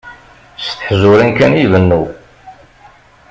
S 0.61 0.65
teḥjurin 0.77 1.31
kan 1.37 1.53
i 1.59 1.61
ibennu. 1.65 2.03